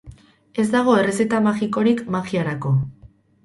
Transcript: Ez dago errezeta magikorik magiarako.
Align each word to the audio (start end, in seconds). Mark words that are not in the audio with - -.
Ez 0.63 0.65
dago 0.75 0.95
errezeta 1.03 1.43
magikorik 1.49 2.03
magiarako. 2.19 2.77